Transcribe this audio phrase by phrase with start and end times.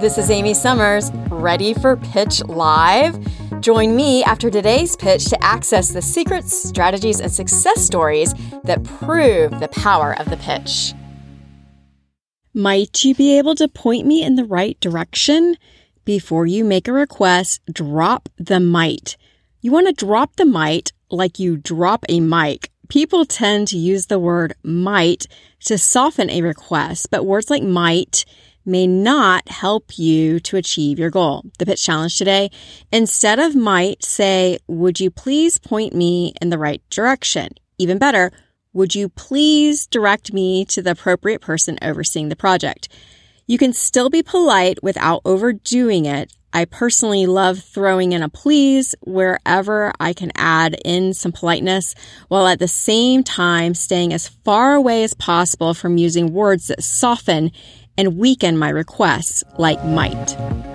[0.00, 3.18] This is Amy Summers, ready for Pitch Live?
[3.60, 8.32] Join me after today's pitch to access the secrets, strategies, and success stories
[8.64, 10.94] that prove the power of the pitch.
[12.54, 15.56] Might you be able to point me in the right direction?
[16.06, 19.18] Before you make a request, drop the might.
[19.60, 22.70] You want to drop the might like you drop a mic.
[22.88, 25.26] People tend to use the word might
[25.66, 28.24] to soften a request, but words like might
[28.70, 31.44] may not help you to achieve your goal.
[31.58, 32.50] The pitch challenge today,
[32.90, 37.48] instead of might, say, would you please point me in the right direction?
[37.78, 38.32] Even better,
[38.72, 42.88] would you please direct me to the appropriate person overseeing the project?
[43.46, 46.32] You can still be polite without overdoing it.
[46.52, 51.94] I personally love throwing in a please wherever I can add in some politeness
[52.28, 56.82] while at the same time staying as far away as possible from using words that
[56.82, 57.52] soften
[57.96, 60.69] and weaken my requests like might.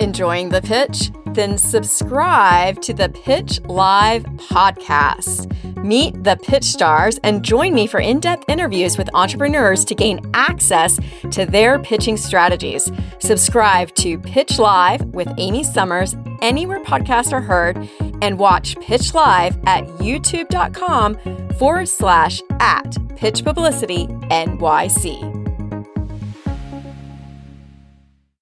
[0.00, 1.10] Enjoying the pitch?
[1.34, 5.46] Then subscribe to the Pitch Live podcast.
[5.84, 10.20] Meet the pitch stars and join me for in depth interviews with entrepreneurs to gain
[10.34, 10.98] access
[11.30, 12.90] to their pitching strategies.
[13.18, 17.88] Subscribe to Pitch Live with Amy Summers anywhere podcasts are heard
[18.22, 21.16] and watch Pitch Live at youtube.com
[21.58, 25.39] forward slash at Pitch Publicity NYC.